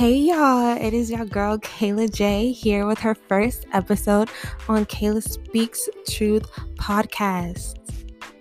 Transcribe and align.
Hey 0.00 0.16
y'all, 0.16 0.78
it 0.78 0.94
is 0.94 1.10
your 1.10 1.26
girl 1.26 1.58
Kayla 1.58 2.10
J 2.10 2.52
here 2.52 2.86
with 2.86 2.98
her 3.00 3.14
first 3.14 3.66
episode 3.74 4.30
on 4.66 4.86
Kayla 4.86 5.22
Speaks 5.22 5.90
Truth 6.08 6.50
podcast. 6.76 7.76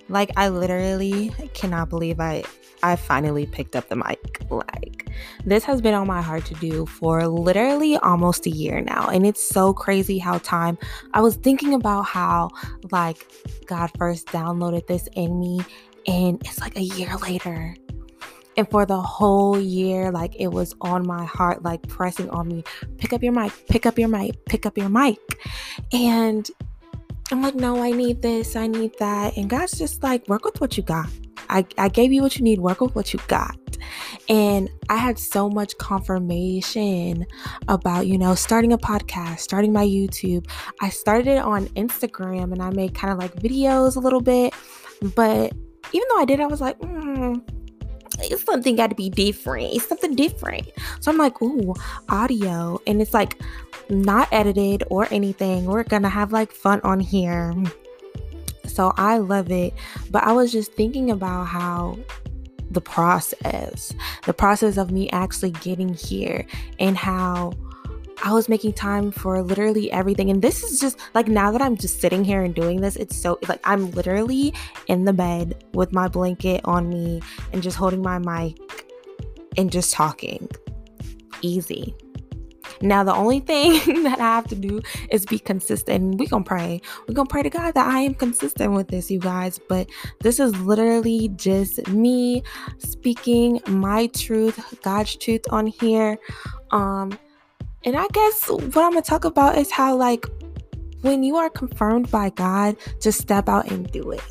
Like 0.08 0.32
I 0.38 0.48
literally 0.48 1.34
cannot 1.54 1.90
believe 1.90 2.22
I 2.22 2.46
I 2.82 2.96
finally 2.96 3.46
picked 3.46 3.76
up 3.76 3.90
the 3.90 3.98
mic. 3.98 4.42
Like 4.50 5.10
this 5.44 5.66
has 5.66 5.82
been 5.82 5.94
on 5.94 6.08
my 6.08 6.22
heart 6.22 6.46
to 6.46 6.54
do 6.54 6.86
for 6.86 7.28
literally 7.28 7.98
almost 7.98 8.46
a 8.46 8.52
year 8.52 8.80
now 8.80 9.10
and 9.10 9.28
it's 9.28 9.44
so 9.46 9.74
crazy 9.74 10.18
how 10.18 10.38
time 10.38 10.78
I 11.14 11.20
was 11.20 11.36
thinking 11.36 11.74
about 11.74 12.04
how 12.04 12.52
like 12.90 13.30
God 13.66 13.92
first 13.98 14.28
downloaded 14.28 14.88
this 14.88 15.10
in 15.14 15.38
me 15.38 15.60
and 16.08 16.42
it's 16.46 16.62
like 16.62 16.78
a 16.78 16.84
year 16.84 17.18
later 17.18 17.76
and 18.60 18.70
for 18.70 18.86
the 18.86 19.00
whole 19.00 19.58
year, 19.58 20.12
like 20.12 20.36
it 20.36 20.50
was 20.50 20.76
on 20.82 21.08
my 21.08 21.24
heart, 21.24 21.64
like 21.64 21.82
pressing 21.88 22.30
on 22.30 22.50
me 22.50 22.66
pick 22.98 23.14
up 23.14 23.24
your 23.24 23.32
mic, 23.32 23.54
pick 23.70 23.86
up 23.86 23.98
your 23.98 24.10
mic, 24.10 24.36
pick 24.44 24.66
up 24.66 24.78
your 24.78 24.90
mic. 24.90 25.18
And 25.94 26.46
I'm 27.32 27.42
like, 27.42 27.56
no, 27.56 27.82
I 27.82 27.92
need 27.92 28.22
this, 28.22 28.58
I 28.58 28.68
need 28.68 28.92
that. 29.00 29.38
And 29.38 29.50
God's 29.50 29.78
just 29.78 30.04
like, 30.04 30.28
work 30.28 30.44
with 30.44 30.60
what 30.60 30.76
you 30.76 30.84
got. 30.84 31.08
I, 31.50 31.66
I 31.78 31.88
gave 31.88 32.12
you 32.12 32.22
what 32.22 32.38
you 32.38 32.44
need, 32.44 32.60
work 32.60 32.82
with 32.82 32.94
what 32.96 33.14
you 33.14 33.22
got. 33.30 33.56
And 34.28 34.70
I 34.90 34.98
had 34.98 35.18
so 35.18 35.50
much 35.50 35.78
confirmation 35.78 37.26
about, 37.70 38.08
you 38.08 38.18
know, 38.18 38.36
starting 38.36 38.74
a 38.74 38.78
podcast, 38.78 39.40
starting 39.40 39.72
my 39.72 39.86
YouTube. 39.86 40.50
I 40.82 40.90
started 40.90 41.28
it 41.28 41.38
on 41.38 41.68
Instagram 41.70 42.52
and 42.52 42.62
I 42.62 42.72
made 42.72 42.94
kind 42.94 43.14
of 43.14 43.20
like 43.20 43.36
videos 43.38 43.96
a 43.96 44.00
little 44.00 44.20
bit. 44.20 44.54
But 45.16 45.54
even 45.94 46.08
though 46.10 46.20
I 46.20 46.26
did, 46.26 46.42
I 46.42 46.48
was 46.48 46.60
like, 46.60 46.78
mm, 46.80 47.42
it's 48.22 48.44
something 48.44 48.76
got 48.76 48.90
to 48.90 48.96
be 48.96 49.10
different. 49.10 49.74
It's 49.74 49.88
something 49.88 50.16
different. 50.16 50.70
So 51.00 51.12
I'm 51.12 51.18
like, 51.18 51.42
ooh, 51.42 51.74
audio. 52.10 52.80
And 52.88 53.02
it's 53.02 53.14
like 53.14 53.42
not 53.90 54.28
edited 54.32 54.84
or 54.90 55.08
anything. 55.12 55.66
We're 55.66 55.84
going 55.84 56.04
to 56.04 56.10
have 56.10 56.32
like 56.32 56.52
fun 56.52 56.82
on 56.84 57.00
here. 57.00 57.54
So 58.66 58.94
I 58.98 59.18
love 59.18 59.52
it. 59.52 59.74
But 60.12 60.24
I 60.24 60.32
was 60.32 60.52
just 60.52 60.74
thinking 60.74 61.12
about 61.12 61.46
how 61.46 61.98
the 62.72 62.82
process, 62.82 63.94
the 64.26 64.34
process 64.34 64.78
of 64.78 64.92
me 64.92 65.10
actually 65.10 65.52
getting 65.52 65.94
here 65.94 66.46
and 66.80 66.96
how 66.96 67.54
I 68.24 68.34
was 68.34 68.50
making 68.50 68.74
time 68.74 69.12
for 69.12 69.42
literally 69.42 69.92
everything. 69.92 70.30
And 70.30 70.42
this 70.42 70.64
is 70.64 70.80
just 70.80 71.00
like 71.14 71.28
now 71.28 71.52
that 71.52 71.62
I'm 71.62 71.78
just 71.78 72.02
sitting 72.02 72.24
here 72.24 72.44
and 72.44 72.54
doing 72.54 72.82
this, 72.82 72.96
it's 72.96 73.16
so 73.16 73.40
like 73.48 73.60
I'm 73.64 73.92
literally 73.92 74.54
in 74.88 75.06
the 75.06 75.14
bed 75.14 75.64
with 75.74 75.94
my 75.94 76.08
blanket 76.08 76.62
on 76.66 76.90
me 76.90 77.22
and 77.54 77.64
just 77.64 77.78
holding 77.78 78.02
my 78.02 78.20
mic 78.20 78.58
and 79.58 79.72
just 79.72 79.94
talking. 79.94 80.50
Easy. 81.42 81.96
Now, 82.82 83.04
the 83.04 83.14
only 83.14 83.42
thing 83.42 84.04
that 84.04 84.20
I 84.20 84.36
have 84.36 84.48
to 84.48 84.56
do 84.56 84.82
is 85.12 85.26
be 85.26 85.40
consistent. 85.40 86.18
We're 86.18 86.30
going 86.30 86.44
to 86.44 86.48
pray. 86.48 86.82
We're 87.08 87.14
going 87.14 87.28
to 87.28 87.32
pray 87.32 87.44
to 87.44 87.50
God 87.50 87.74
that 87.74 87.88
I 87.88 88.00
am 88.02 88.14
consistent 88.14 88.74
with 88.74 88.88
this, 88.88 89.12
you 89.12 89.20
guys. 89.20 89.60
But 89.68 89.90
this 90.22 90.40
is 90.40 90.56
literally 90.62 91.30
just 91.36 91.86
me 91.90 92.44
speaking 92.78 93.60
my 93.68 94.08
truth, 94.08 94.80
God's 94.82 95.16
truth 95.16 95.42
on 95.50 95.68
here. 95.68 96.18
Um, 96.72 97.18
and 97.84 97.96
I 97.96 98.08
guess 98.14 98.50
what 98.50 98.78
I'm 98.78 98.92
going 98.92 98.96
to 98.96 99.02
talk 99.02 99.26
about 99.26 99.58
is 99.58 99.72
how, 99.72 99.96
like, 99.96 100.26
when 101.02 101.24
you 101.24 101.38
are 101.38 101.50
confirmed 101.50 102.12
by 102.12 102.30
God, 102.30 102.76
just 103.02 103.20
step 103.20 103.48
out 103.48 103.72
and 103.72 103.90
do 103.92 104.12
it. 104.12 104.22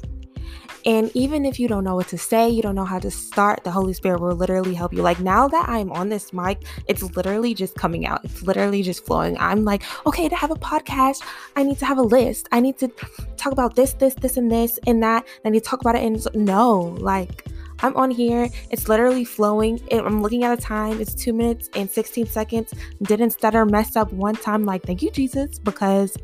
And 0.85 1.11
even 1.15 1.45
if 1.45 1.59
you 1.59 1.69
don't 1.69 1.85
know 1.85 1.97
what 1.97 2.09
to 2.09 2.19
say, 2.19 2.49
you 2.49 2.63
don't 2.63 2.75
know 2.75 2.85
how 2.85 2.99
to 2.99 3.11
start, 3.11 3.65
the 3.65 3.71
Holy 3.71 3.93
Spirit 3.93 4.21
will 4.21 4.35
literally 4.35 4.75
help 4.75 4.93
you. 4.93 5.03
Like 5.03 5.21
now 5.21 5.49
that 5.49 5.69
I'm 5.69 5.91
on 5.93 6.09
this 6.09 6.33
mic, 6.33 6.65
it's 6.87 7.03
literally 7.15 7.53
just 7.53 7.75
coming 7.75 8.07
out. 8.07 8.25
It's 8.25 8.43
literally 8.43 8.83
just 8.83 9.05
flowing. 9.05 9.37
I'm 9.39 9.65
like, 9.65 9.83
okay, 10.07 10.29
to 10.29 10.37
have 10.37 10.51
a 10.51 10.57
podcast, 10.57 11.23
I 11.57 11.63
need 11.63 11.79
to 11.81 11.85
have 11.85 11.99
a 11.99 12.03
list. 12.03 12.49
I 12.53 12.61
need 12.61 12.79
to 12.79 12.89
talk 13.37 13.53
about 13.53 13.75
this, 13.75 13.95
this, 13.95 14.15
this, 14.15 14.37
and 14.37 14.51
this, 14.51 14.79
and 14.87 15.03
that. 15.03 15.27
I 15.45 15.51
need 15.51 15.63
to 15.63 15.69
talk 15.69 15.81
about 15.81 15.97
it. 15.97 16.05
And 16.05 16.27
no, 16.47 16.97
like, 17.01 17.45
I'm 17.81 17.97
on 17.97 18.11
here. 18.11 18.49
It's 18.71 18.89
literally 18.89 19.25
flowing. 19.25 19.81
I'm 19.93 20.23
looking 20.23 20.45
at 20.45 20.59
a 20.59 20.61
time. 20.61 21.01
It's 21.01 21.15
two 21.15 21.33
minutes 21.33 21.71
and 21.75 21.91
16 21.91 22.27
seconds. 22.27 22.75
Didn't 23.03 23.31
stutter, 23.31 23.65
mess 23.65 23.97
up 23.97 24.13
one 24.13 24.35
time. 24.35 24.65
Like, 24.65 24.83
thank 24.85 25.03
you, 25.03 25.11
Jesus, 25.11 25.59
because 25.59 26.17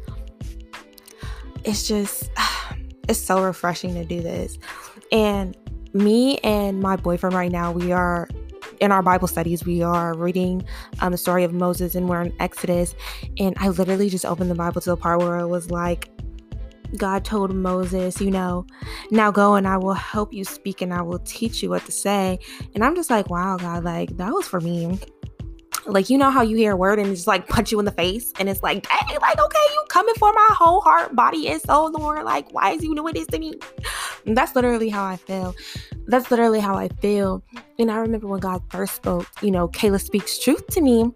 it's 1.64 1.86
just, 1.86 2.30
it's 3.08 3.20
so 3.20 3.42
refreshing 3.42 3.94
to 3.94 4.04
do 4.04 4.20
this. 4.20 4.58
And 5.12 5.56
me 5.92 6.38
and 6.38 6.80
my 6.80 6.96
boyfriend 6.96 7.34
right 7.34 7.52
now, 7.52 7.70
we 7.70 7.92
are 7.92 8.28
in 8.80 8.90
our 8.90 9.02
Bible 9.02 9.28
studies, 9.28 9.64
we 9.64 9.82
are 9.82 10.14
reading 10.16 10.64
um, 11.00 11.12
the 11.12 11.18
story 11.18 11.44
of 11.44 11.52
Moses 11.52 11.94
and 11.94 12.08
we're 12.08 12.22
in 12.22 12.34
Exodus. 12.40 12.94
And 13.38 13.54
I 13.58 13.68
literally 13.68 14.10
just 14.10 14.26
opened 14.26 14.50
the 14.50 14.56
Bible 14.56 14.80
to 14.80 14.90
the 14.90 14.96
part 14.96 15.20
where 15.20 15.38
it 15.38 15.48
was 15.48 15.70
like, 15.70 16.10
God 16.96 17.24
told 17.24 17.54
Moses, 17.54 18.20
you 18.20 18.30
know, 18.30 18.66
now 19.10 19.30
go 19.30 19.54
and 19.54 19.66
I 19.66 19.76
will 19.76 19.94
help 19.94 20.32
you 20.32 20.44
speak 20.44 20.80
and 20.80 20.92
I 20.92 21.02
will 21.02 21.18
teach 21.20 21.62
you 21.62 21.70
what 21.70 21.84
to 21.86 21.92
say. 21.92 22.38
And 22.74 22.84
I'm 22.84 22.94
just 22.94 23.10
like, 23.10 23.30
wow, 23.30 23.56
God, 23.56 23.84
like 23.84 24.16
that 24.16 24.32
was 24.32 24.46
for 24.46 24.60
me. 24.60 24.98
Like, 25.86 26.08
you 26.08 26.16
know 26.16 26.30
how 26.30 26.40
you 26.40 26.56
hear 26.56 26.72
a 26.72 26.76
word 26.76 26.98
and 26.98 27.10
it's 27.10 27.26
like 27.26 27.46
punch 27.46 27.70
you 27.70 27.78
in 27.78 27.84
the 27.84 27.92
face 27.92 28.32
and 28.38 28.48
it's 28.48 28.62
like, 28.62 28.88
dang, 28.88 29.18
like, 29.20 29.38
okay, 29.38 29.66
you 29.74 29.84
coming 29.88 30.14
for 30.14 30.32
my 30.32 30.50
whole 30.52 30.80
heart, 30.80 31.14
body, 31.14 31.48
and 31.48 31.60
soul, 31.60 31.90
Lord. 31.90 32.24
Like, 32.24 32.52
why 32.54 32.70
is 32.70 32.82
you 32.82 32.94
doing 32.94 33.12
this 33.12 33.26
to 33.28 33.38
me? 33.38 33.54
And 34.24 34.36
that's 34.36 34.54
literally 34.54 34.88
how 34.88 35.04
I 35.04 35.16
feel. 35.16 35.54
That's 36.06 36.30
literally 36.30 36.60
how 36.60 36.74
I 36.74 36.88
feel. 36.88 37.42
And 37.78 37.90
I 37.90 37.96
remember 37.96 38.26
when 38.26 38.40
God 38.40 38.62
first 38.70 38.94
spoke, 38.94 39.26
you 39.42 39.50
know, 39.50 39.68
Kayla 39.68 40.00
speaks 40.00 40.38
truth 40.38 40.66
to 40.68 40.80
me 40.80 41.12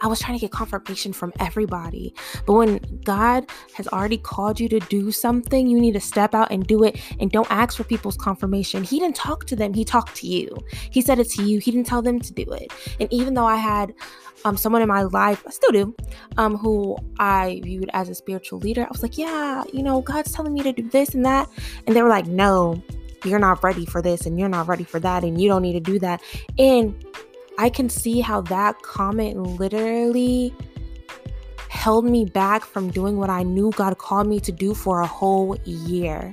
I 0.00 0.06
was 0.06 0.20
trying 0.20 0.38
to 0.38 0.40
get 0.40 0.50
confirmation 0.50 1.12
from 1.12 1.32
everybody. 1.40 2.14
But 2.46 2.54
when 2.54 3.00
God 3.04 3.46
has 3.74 3.88
already 3.88 4.18
called 4.18 4.60
you 4.60 4.68
to 4.68 4.80
do 4.80 5.10
something, 5.10 5.66
you 5.66 5.80
need 5.80 5.92
to 5.92 6.00
step 6.00 6.34
out 6.34 6.50
and 6.50 6.66
do 6.66 6.84
it 6.84 7.00
and 7.20 7.30
don't 7.30 7.50
ask 7.50 7.76
for 7.76 7.84
people's 7.84 8.16
confirmation. 8.16 8.84
He 8.84 9.00
didn't 9.00 9.16
talk 9.16 9.46
to 9.46 9.56
them, 9.56 9.74
He 9.74 9.84
talked 9.84 10.16
to 10.16 10.26
you. 10.26 10.56
He 10.90 11.00
said 11.00 11.18
it 11.18 11.28
to 11.30 11.42
you, 11.42 11.58
He 11.58 11.70
didn't 11.70 11.86
tell 11.86 12.02
them 12.02 12.20
to 12.20 12.32
do 12.32 12.44
it. 12.52 12.72
And 13.00 13.12
even 13.12 13.34
though 13.34 13.46
I 13.46 13.56
had 13.56 13.94
um, 14.44 14.56
someone 14.56 14.82
in 14.82 14.88
my 14.88 15.02
life, 15.02 15.42
I 15.46 15.50
still 15.50 15.72
do, 15.72 15.96
um, 16.36 16.56
who 16.56 16.96
I 17.18 17.60
viewed 17.64 17.90
as 17.92 18.08
a 18.08 18.14
spiritual 18.14 18.60
leader, 18.60 18.84
I 18.84 18.88
was 18.90 19.02
like, 19.02 19.18
yeah, 19.18 19.64
you 19.72 19.82
know, 19.82 20.00
God's 20.00 20.32
telling 20.32 20.54
me 20.54 20.62
to 20.62 20.72
do 20.72 20.88
this 20.88 21.14
and 21.14 21.24
that. 21.24 21.48
And 21.86 21.96
they 21.96 22.02
were 22.02 22.08
like, 22.08 22.26
no, 22.26 22.82
you're 23.24 23.38
not 23.38 23.62
ready 23.64 23.84
for 23.84 24.00
this 24.00 24.26
and 24.26 24.38
you're 24.38 24.48
not 24.48 24.68
ready 24.68 24.84
for 24.84 25.00
that 25.00 25.24
and 25.24 25.40
you 25.40 25.48
don't 25.48 25.62
need 25.62 25.72
to 25.72 25.80
do 25.80 25.98
that. 25.98 26.22
And 26.58 26.94
I 27.58 27.68
can 27.68 27.88
see 27.88 28.20
how 28.20 28.40
that 28.42 28.80
comment 28.82 29.36
literally 29.36 30.54
held 31.68 32.04
me 32.04 32.24
back 32.24 32.64
from 32.64 32.90
doing 32.90 33.18
what 33.18 33.30
I 33.30 33.42
knew 33.42 33.70
God 33.72 33.98
called 33.98 34.26
me 34.26 34.40
to 34.40 34.52
do 34.52 34.74
for 34.74 35.00
a 35.00 35.06
whole 35.06 35.56
year. 35.64 36.32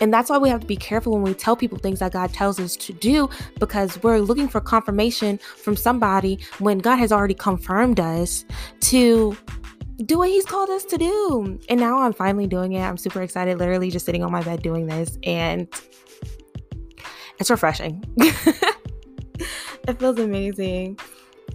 And 0.00 0.12
that's 0.12 0.28
why 0.28 0.38
we 0.38 0.48
have 0.50 0.60
to 0.60 0.66
be 0.66 0.76
careful 0.76 1.12
when 1.12 1.22
we 1.22 1.32
tell 1.32 1.56
people 1.56 1.78
things 1.78 2.00
that 2.00 2.12
God 2.12 2.32
tells 2.32 2.60
us 2.60 2.76
to 2.76 2.92
do 2.92 3.30
because 3.58 4.02
we're 4.02 4.18
looking 4.18 4.48
for 4.48 4.60
confirmation 4.60 5.38
from 5.38 5.74
somebody 5.76 6.38
when 6.58 6.78
God 6.78 6.96
has 6.96 7.12
already 7.12 7.34
confirmed 7.34 7.98
us 7.98 8.44
to 8.80 9.36
do 10.04 10.18
what 10.18 10.28
He's 10.28 10.44
called 10.44 10.68
us 10.68 10.84
to 10.84 10.98
do. 10.98 11.58
And 11.70 11.80
now 11.80 12.00
I'm 12.00 12.12
finally 12.12 12.46
doing 12.46 12.72
it. 12.72 12.82
I'm 12.82 12.98
super 12.98 13.22
excited, 13.22 13.58
literally 13.58 13.90
just 13.90 14.04
sitting 14.04 14.22
on 14.22 14.30
my 14.30 14.42
bed 14.42 14.62
doing 14.62 14.86
this. 14.86 15.16
And 15.22 15.66
it's 17.38 17.50
refreshing. 17.50 18.04
it 19.86 19.98
feels 19.98 20.18
amazing. 20.18 20.98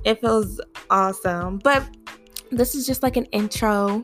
It 0.04 0.22
feels 0.22 0.60
awesome. 0.90 1.60
But 1.60 1.84
this 2.52 2.76
is 2.76 2.86
just 2.86 3.04
like 3.04 3.18
an 3.18 3.26
intro, 3.26 4.02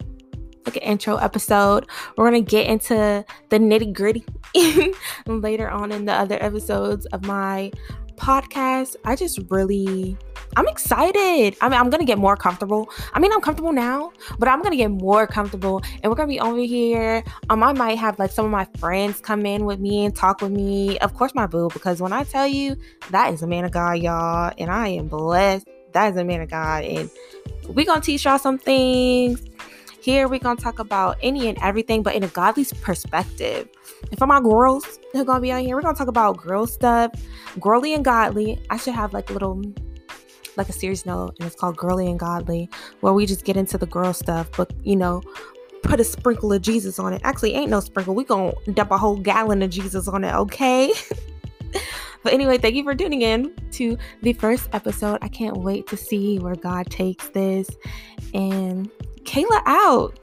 like 0.65 0.77
an 0.77 0.83
intro 0.83 1.17
episode. 1.17 1.87
We're 2.15 2.25
gonna 2.25 2.41
get 2.41 2.67
into 2.67 3.25
the 3.49 3.59
nitty 3.59 3.93
gritty 3.93 4.25
later 5.27 5.69
on 5.69 5.91
in 5.91 6.05
the 6.05 6.13
other 6.13 6.41
episodes 6.41 7.05
of 7.07 7.25
my 7.25 7.71
podcast. 8.17 8.95
I 9.05 9.15
just 9.15 9.39
really 9.49 10.17
I'm 10.55 10.67
excited. 10.67 11.55
I 11.61 11.69
mean, 11.69 11.79
I'm 11.79 11.89
gonna 11.89 12.05
get 12.05 12.17
more 12.17 12.35
comfortable. 12.35 12.89
I 13.13 13.19
mean, 13.19 13.31
I'm 13.31 13.41
comfortable 13.41 13.73
now, 13.73 14.11
but 14.39 14.47
I'm 14.47 14.61
gonna 14.61 14.75
get 14.75 14.89
more 14.89 15.27
comfortable, 15.27 15.83
and 16.01 16.09
we're 16.09 16.15
gonna 16.15 16.27
be 16.27 16.39
over 16.39 16.59
here. 16.59 17.23
Um, 17.49 17.63
I 17.63 17.73
might 17.73 17.97
have 17.97 18.17
like 18.17 18.31
some 18.31 18.45
of 18.45 18.51
my 18.51 18.65
friends 18.79 19.19
come 19.19 19.45
in 19.45 19.65
with 19.65 19.79
me 19.79 20.05
and 20.05 20.15
talk 20.15 20.41
with 20.41 20.51
me. 20.51 20.97
Of 20.99 21.13
course, 21.13 21.35
my 21.35 21.47
boo, 21.47 21.69
because 21.73 22.01
when 22.01 22.13
I 22.13 22.23
tell 22.23 22.47
you 22.47 22.75
that 23.11 23.33
is 23.33 23.43
a 23.43 23.47
man 23.47 23.65
of 23.65 23.71
God, 23.71 23.99
y'all, 23.99 24.53
and 24.57 24.71
I 24.71 24.89
am 24.89 25.07
blessed. 25.07 25.67
That 25.93 26.13
is 26.13 26.17
a 26.17 26.23
man 26.23 26.41
of 26.41 26.49
God, 26.49 26.83
and 26.83 27.09
we're 27.69 27.85
gonna 27.85 28.01
teach 28.01 28.25
y'all 28.25 28.39
some 28.39 28.57
things. 28.57 29.41
Here, 30.07 30.29
we're 30.29 30.39
gonna 30.39 30.55
talk 30.55 30.79
about 30.79 31.17
any 31.21 31.49
and 31.49 31.57
everything, 31.61 32.01
but 32.01 32.15
in 32.15 32.23
a 32.23 32.29
godly 32.29 32.63
perspective. 32.79 33.67
And 34.09 34.17
for 34.17 34.25
my 34.25 34.39
girls 34.39 35.01
who 35.11 35.19
are 35.19 35.25
gonna 35.25 35.41
be 35.41 35.51
on 35.51 35.59
here, 35.59 35.75
we're 35.75 35.81
gonna 35.81 35.97
talk 35.97 36.07
about 36.07 36.37
girl 36.37 36.65
stuff, 36.65 37.11
girly 37.59 37.93
and 37.93 38.05
godly. 38.05 38.57
I 38.69 38.77
should 38.77 38.93
have 38.93 39.11
like 39.11 39.29
a 39.29 39.33
little 39.33 39.61
like 40.55 40.69
a 40.69 40.71
series 40.71 41.05
note 41.05 41.35
and 41.37 41.45
it's 41.45 41.57
called 41.57 41.75
Girly 41.75 42.07
and 42.07 42.17
Godly, 42.17 42.69
where 43.01 43.11
we 43.11 43.25
just 43.25 43.43
get 43.43 43.57
into 43.57 43.77
the 43.77 43.85
girl 43.85 44.13
stuff, 44.13 44.49
but 44.55 44.71
you 44.85 44.95
know, 44.95 45.21
put 45.83 45.99
a 45.99 46.05
sprinkle 46.05 46.53
of 46.53 46.61
Jesus 46.61 46.99
on 46.99 47.11
it. 47.11 47.19
Actually, 47.25 47.55
ain't 47.55 47.69
no 47.69 47.81
sprinkle. 47.81 48.15
We 48.15 48.23
gonna 48.23 48.53
dump 48.75 48.91
a 48.91 48.97
whole 48.97 49.17
gallon 49.17 49.61
of 49.61 49.71
Jesus 49.71 50.07
on 50.07 50.23
it, 50.23 50.33
okay? 50.33 50.93
But 52.23 52.33
anyway, 52.33 52.57
thank 52.57 52.75
you 52.75 52.83
for 52.83 52.93
tuning 52.93 53.21
in 53.21 53.55
to 53.71 53.97
the 54.21 54.33
first 54.33 54.67
episode. 54.73 55.19
I 55.21 55.29
can't 55.29 55.57
wait 55.57 55.87
to 55.87 55.95
see 55.95 56.39
where 56.39 56.55
God 56.55 56.89
takes 56.89 57.29
this. 57.29 57.69
And 58.33 58.91
Kayla 59.27 59.61
out. 59.65 60.13